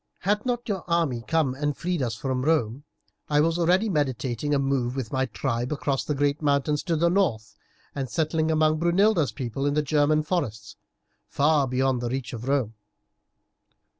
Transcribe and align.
"Had 0.21 0.47
not 0.47 0.67
your 0.67 0.83
army 0.87 1.23
come 1.27 1.53
and 1.53 1.77
freed 1.77 2.01
us 2.01 2.15
from 2.15 2.43
Rome 2.43 2.85
I 3.29 3.39
was 3.39 3.59
already 3.59 3.87
meditating 3.87 4.49
moving 4.53 4.95
with 4.95 5.11
my 5.11 5.27
tribe 5.27 5.71
across 5.71 6.03
the 6.03 6.15
great 6.15 6.41
mountains 6.41 6.81
to 6.85 6.95
the 6.95 7.07
north 7.07 7.55
and 7.93 8.09
settling 8.09 8.49
among 8.49 8.79
Brunilda's 8.79 9.31
people 9.31 9.67
in 9.67 9.75
the 9.75 9.83
German 9.83 10.23
forests, 10.23 10.75
far 11.27 11.67
beyond 11.67 12.01
the 12.01 12.09
reach 12.09 12.33
of 12.33 12.47
Rome. 12.47 12.73